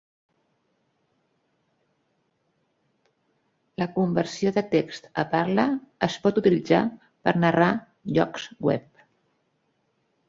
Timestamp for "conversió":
3.97-4.53